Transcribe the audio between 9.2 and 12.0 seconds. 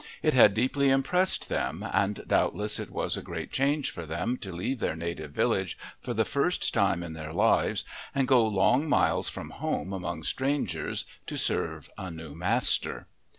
from home among strangers to serve